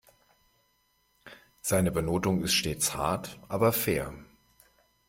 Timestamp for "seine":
1.61-1.91